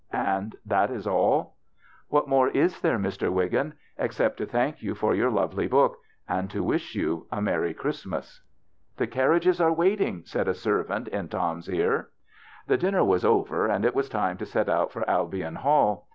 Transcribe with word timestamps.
"And 0.11 0.55
that 0.65 0.89
is 0.89 1.05
all?" 1.05 1.57
"What 2.07 2.27
more 2.27 2.49
is 2.49 2.81
there, 2.81 2.97
Mr. 2.97 3.31
Wiggin? 3.31 3.75
Ex 3.99 4.15
cept 4.15 4.37
to 4.37 4.47
thank 4.47 4.81
you 4.81 4.95
for 4.95 5.13
your 5.13 5.29
lovely 5.29 5.67
book, 5.67 5.97
and 6.27 6.49
to 6.49 6.63
wish 6.63 6.95
you 6.95 7.27
a 7.31 7.39
merry 7.39 7.75
Christmas." 7.75 8.41
4 8.97 9.05
50 9.05 9.05
THE 9.05 9.05
BACHELORS 9.05 9.07
CHRISTMAS" 9.07 9.07
Tlie 9.07 9.13
carriages 9.13 9.61
are 9.61 9.69
Avaiting," 9.75 10.25
said 10.27 10.47
a 10.47 10.53
ser 10.55 10.81
vant 10.85 11.07
in 11.09 11.27
Tom's 11.27 11.69
ear. 11.69 12.09
The 12.65 12.77
diuuer 12.79 13.03
Avas 13.05 13.23
over 13.23 13.67
and 13.67 13.85
it 13.85 13.93
was 13.93 14.09
time 14.09 14.37
to 14.37 14.45
set 14.47 14.67
out 14.69 14.91
for 14.91 15.07
Albion 15.07 15.57
Hall. 15.57 16.07